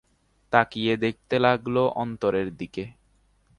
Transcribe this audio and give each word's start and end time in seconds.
তাকিয়ে 0.53 0.93
দেখতে 0.97 1.35
লাগল 1.39 1.75
অন্তরের 1.95 2.47
দিকে। 2.55 2.83